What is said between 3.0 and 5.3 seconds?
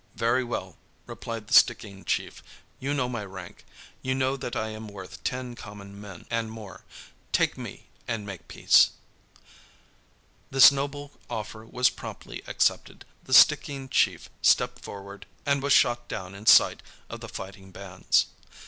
my rank. You know that I am worth